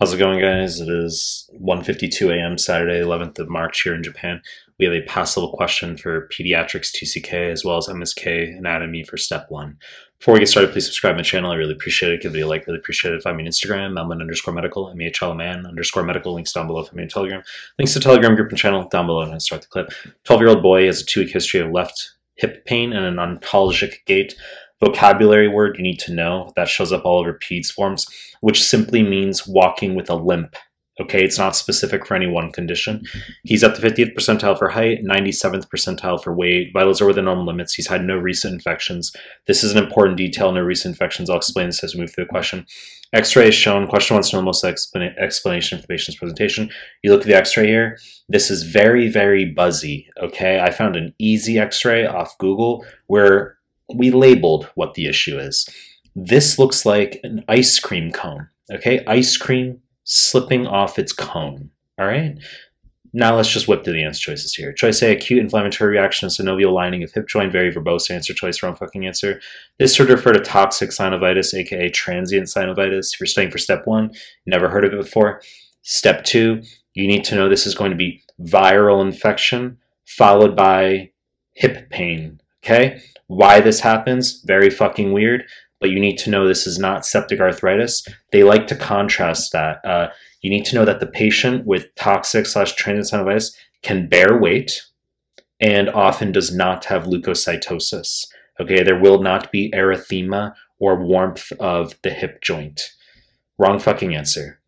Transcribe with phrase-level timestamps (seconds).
[0.00, 0.80] How's it going, guys?
[0.80, 2.56] It is 1.52 a.m.
[2.56, 4.40] Saturday, 11th of March here in Japan.
[4.78, 9.16] We have a pass level question for Pediatrics 2CK as well as MSK Anatomy for
[9.16, 9.76] Step 1.
[10.20, 11.50] Before we get started, please subscribe to my channel.
[11.50, 12.22] I really appreciate it.
[12.22, 12.64] Give it a like.
[12.68, 13.24] Really appreciate it.
[13.24, 16.32] Find me on Instagram, Mehlman underscore medical, M-E-H-L-M-A-N underscore medical.
[16.32, 16.84] Links down below.
[16.84, 17.42] Find me on Telegram.
[17.80, 19.22] Links to Telegram group and channel down below.
[19.22, 19.90] And I start the clip.
[20.26, 24.36] 12-year-old boy has a two-week history of left hip pain and an antalgic gait
[24.80, 28.06] vocabulary word you need to know that shows up all over PEDS forms,
[28.40, 30.54] which simply means walking with a limp.
[31.00, 33.04] Okay, it's not specific for any one condition.
[33.44, 36.72] He's at the 50th percentile for height, 97th percentile for weight.
[36.72, 37.72] Vitals are within normal limits.
[37.72, 39.14] He's had no recent infections.
[39.46, 40.50] This is an important detail.
[40.50, 41.30] No recent infections.
[41.30, 42.66] I'll explain this as we move through the question.
[43.12, 43.86] X-ray is shown.
[43.86, 46.68] Question wants to know most explanation for the patient's presentation.
[47.04, 47.96] You look at the X-ray here.
[48.28, 50.10] This is very, very buzzy.
[50.20, 53.57] Okay, I found an easy X-ray off Google where
[53.94, 55.68] we labeled what the issue is.
[56.14, 59.04] This looks like an ice cream cone, okay?
[59.06, 62.38] Ice cream slipping off its cone, all right?
[63.12, 64.72] Now let's just whip through the answer choices here.
[64.72, 68.34] Choice A, acute inflammatory reaction to synovial lining of hip joint, very verbose answer.
[68.34, 69.40] Choice wrong fucking answer.
[69.78, 73.14] This would refer to toxic synovitis, aka transient synovitis.
[73.14, 74.12] If you're studying for step one,
[74.44, 75.40] never heard of it before.
[75.82, 76.62] Step two,
[76.94, 81.10] you need to know this is going to be viral infection followed by
[81.54, 83.00] hip pain, okay?
[83.28, 85.44] Why this happens, very fucking weird,
[85.80, 88.06] but you need to know this is not septic arthritis.
[88.32, 89.84] They like to contrast that.
[89.84, 90.08] Uh,
[90.42, 93.50] you need to know that the patient with toxic slash transient
[93.82, 94.82] can bear weight
[95.60, 98.26] and often does not have leukocytosis.
[98.60, 102.92] Okay, there will not be erythema or warmth of the hip joint.
[103.58, 104.60] Wrong fucking answer.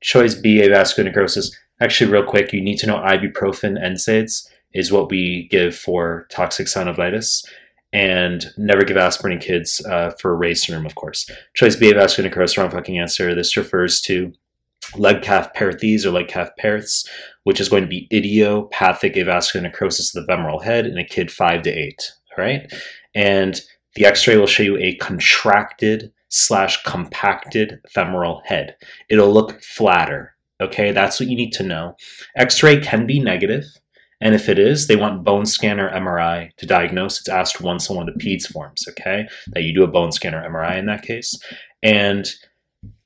[0.00, 1.54] Choice B, avascular necrosis.
[1.80, 6.66] Actually, real quick, you need to know ibuprofen NSAIDs is what we give for toxic
[6.66, 7.44] synovitis.
[7.92, 11.30] And never give aspirin in kids uh, for Reye's syndrome, of course.
[11.54, 13.36] Choice B, vascular necrosis, wrong fucking answer.
[13.36, 14.32] This refers to
[14.96, 17.08] Legg-Calvé-Perthes disease or leg calf pares,
[17.44, 21.30] which is going to be idiopathic avascular necrosis of the femoral head in a kid
[21.30, 22.12] five to eight.
[22.36, 22.72] All right.
[23.14, 23.60] And
[23.94, 28.76] the x-ray will show you a contracted slash compacted femoral head.
[29.08, 30.34] It'll look flatter.
[30.60, 30.90] Okay.
[30.90, 31.96] That's what you need to know.
[32.36, 33.64] X-ray can be negative.
[34.20, 37.20] And if it is, they want bone scanner MRI to diagnose.
[37.20, 39.26] It's asked once on one of the PEDS forms, okay?
[39.48, 41.38] That you do a bone scanner MRI in that case.
[41.82, 42.26] And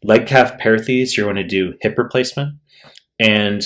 [0.05, 2.57] Legg-Calvé-Perthes disease, you're going to do hip replacement.
[3.19, 3.63] And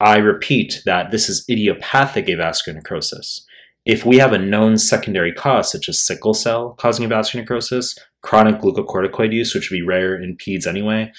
[0.00, 3.46] I repeat that this is idiopathic avascular necrosis.
[3.84, 8.60] If we have a known secondary cause, such as sickle cell causing avascular necrosis, chronic
[8.60, 11.12] glucocorticoid use, which would be rare in PEDS anyway,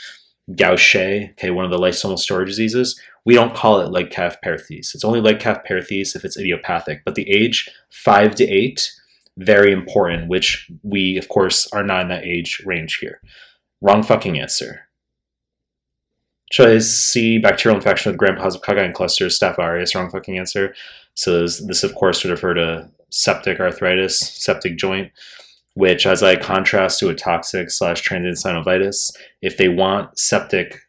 [0.55, 4.91] Gaucher, okay, one of the lysosomal storage diseases, we don't call it Legg-Calvé-Perthes disease.
[4.93, 7.03] It's only Legg-Calvé-Perthes disease if it's idiopathic.
[7.05, 8.91] But the age, five to eight,
[9.37, 13.21] very important, which we, of course, are not in that age range here.
[13.81, 14.81] Wrong fucking answer.
[16.51, 20.75] Choice C, bacterial infection with gram-positive cocci clusters, Staph aureus, wrong fucking answer.
[21.15, 25.11] So this, this, of course, would refer to septic arthritis, septic joint
[25.75, 29.11] which as I contrast to a toxic slash transient synovitis,
[29.41, 30.79] if they want septic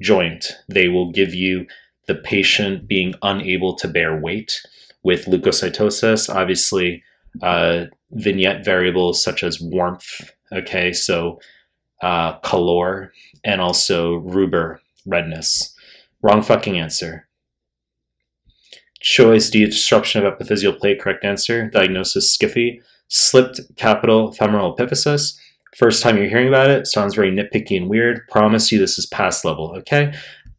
[0.00, 1.66] joint, they will give you
[2.08, 4.60] the patient being unable to bear weight
[5.04, 6.32] with leukocytosis.
[6.34, 7.02] Obviously,
[7.42, 11.40] uh, vignette variables such as warmth, okay, so
[12.02, 13.12] uh, calor,
[13.44, 15.74] and also rubor, redness.
[16.20, 17.28] Wrong fucking answer.
[19.00, 21.68] Choice D, disruption of epiphyseal plate, correct answer.
[21.70, 22.80] Diagnosis, SCFE
[23.12, 25.38] slipped capital femoral epiphysis.
[25.76, 28.26] First time you're hearing about it, sounds very nitpicky and weird.
[28.28, 30.12] Promise you this is pass level, okay?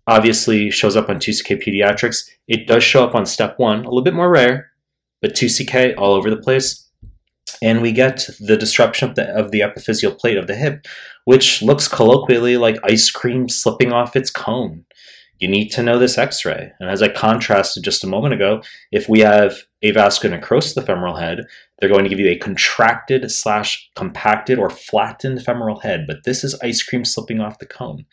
[0.08, 2.30] Obviously shows up on 2CK Pediatrics.
[2.47, 4.72] It does show up on step one, a little bit more rare,
[5.22, 6.90] but 2CK all over the place.
[7.62, 10.86] And we get the disruption of the, of the epiphyseal plate of the hip,
[11.25, 14.86] which looks colloquially like ice cream slipping off its cone
[15.44, 16.72] you need to know this x-ray.
[16.80, 20.88] And as I contrasted just a moment ago, if we have avascular necrosis of the
[20.88, 21.42] femoral head,
[21.78, 26.46] they're going to give you a contracted slash compacted or flattened femoral head, but this
[26.46, 28.06] is ice cream slipping off the cone.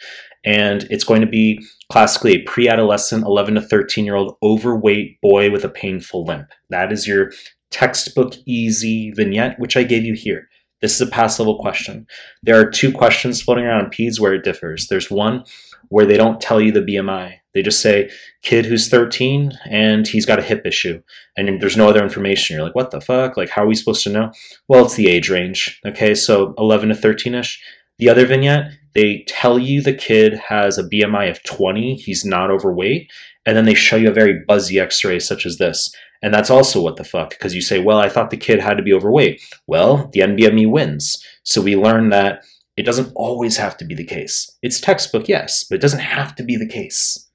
[0.45, 5.53] And it's going to be classically a pre-adolescent 11 to 13 year old overweight boy
[5.53, 6.49] with a painful limp.
[6.69, 7.31] That is your
[7.71, 10.49] textbook easy vignette, which I gave you here.
[10.81, 12.07] This is a pass level question.
[12.43, 14.89] There are two questions floating around in PEDS where it differs.
[14.89, 15.45] There's one
[15.89, 17.35] where they don't tell you the BMI.
[17.53, 18.11] They just say
[18.43, 21.03] kid who's 13 and he's got a hip issue,
[21.37, 22.55] and there's no other information.
[22.55, 23.37] You're like, what the fuck?
[23.37, 24.33] Like, how are we supposed to know?
[24.69, 25.81] Well, it's the age range.
[25.85, 27.63] Okay, so 11 to 13 ish.
[27.99, 32.51] The other vignette, they tell you the kid has a BMI of 20, he's not
[32.51, 33.11] overweight,
[33.47, 35.95] and then they show you a very buzzy x ray such as this.
[36.23, 38.77] And that's also what the fuck, because you say, well, I thought the kid had
[38.77, 39.41] to be overweight.
[39.67, 41.25] Well, the NBME wins.
[41.45, 42.43] So we learn that
[42.77, 44.51] It doesn't always have to be the case.
[44.63, 47.29] It's textbook, yes, but it doesn't have to be the case.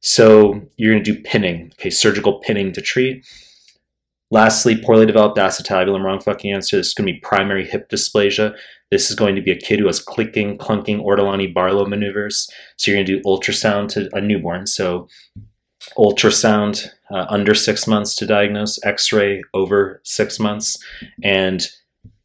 [0.00, 3.26] So you're going to do pinning, okay, surgical pinning to treat.
[4.30, 6.76] Lastly, poorly developed acetabulum, wrong fucking answer.
[6.76, 8.54] This is going to be primary hip dysplasia.
[8.90, 12.50] This is going to be a kid who has clicking, clunking Ortolani Barlow maneuvers.
[12.76, 14.66] So you're going to do ultrasound to a newborn.
[14.66, 15.08] So
[15.96, 20.76] ultrasound uh, under six months to diagnose, x ray over six months.
[21.22, 21.66] And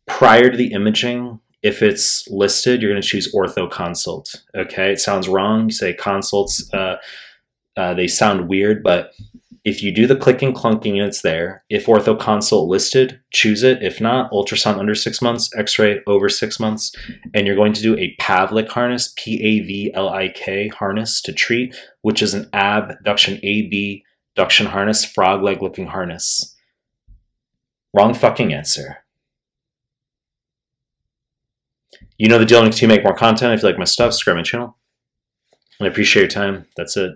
[0.05, 4.43] prior to the imaging, if it's listed, you're going to choose ortho consult.
[4.55, 5.65] Okay, it sounds wrong.
[5.65, 6.97] You say consults, uh,
[7.77, 9.13] uh, they sound weird, but
[9.65, 13.81] if you do the clicking clunking and it's there, if ortho consult listed, choose it.
[13.81, 16.93] If not, ultrasound under six months, x-ray over six months,
[17.33, 22.49] and you're going to do a Pavlik harness, P-A-V-L-I-K harness to treat, which is an
[22.53, 24.03] abduction AB
[24.35, 26.55] duction harness, frog leg looking harness.
[27.93, 28.97] Wrong fucking answer.
[32.17, 32.67] You know the deal.
[32.69, 34.77] To make more content, if you like my stuff, subscribe my channel.
[35.81, 36.65] I appreciate your time.
[36.75, 37.13] That's it.